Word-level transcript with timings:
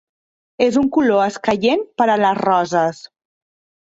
És 0.67 0.77
un 0.81 0.87
color 0.95 1.21
escaient 1.25 1.85
per 2.03 2.09
a 2.15 2.19
les 2.25 2.37
rosses. 2.43 3.07